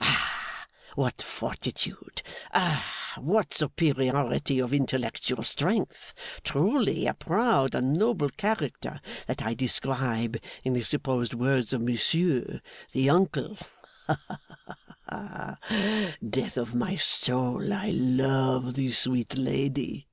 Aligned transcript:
Ah! 0.00 0.66
what 0.96 1.22
fortitude! 1.22 2.20
Ah, 2.52 2.84
what 3.16 3.54
superiority 3.54 4.58
of 4.58 4.74
intellectual 4.74 5.44
strength! 5.44 6.12
Truly, 6.42 7.06
a 7.06 7.14
proud 7.14 7.76
and 7.76 7.92
noble 7.92 8.28
character 8.30 9.00
that 9.28 9.40
I 9.44 9.54
describe 9.54 10.36
in 10.64 10.72
the 10.72 10.82
supposed 10.82 11.32
words 11.32 11.72
of 11.72 11.82
Monsieur, 11.82 12.60
the 12.90 13.08
uncle. 13.08 13.56
Ha, 14.08 14.18
ha, 14.26 14.38
ha! 15.68 16.14
Death 16.28 16.56
of 16.58 16.74
my 16.74 16.96
soul, 16.96 17.72
I 17.72 17.90
love 17.92 18.74
the 18.74 18.90
sweet 18.90 19.36
lady! 19.38 20.08